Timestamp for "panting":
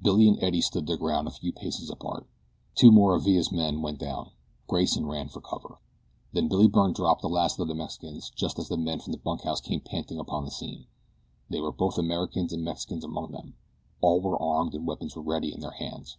9.82-10.18